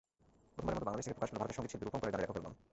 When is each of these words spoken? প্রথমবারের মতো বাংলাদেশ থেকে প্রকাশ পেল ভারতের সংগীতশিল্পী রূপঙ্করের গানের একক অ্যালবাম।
প্রথমবারের 0.53 0.77
মতো 0.77 0.87
বাংলাদেশ 0.89 1.05
থেকে 1.05 1.17
প্রকাশ 1.17 1.29
পেল 1.31 1.39
ভারতের 1.41 1.55
সংগীতশিল্পী 1.57 1.85
রূপঙ্করের 1.85 2.13
গানের 2.13 2.25
একক 2.27 2.35
অ্যালবাম। 2.35 2.53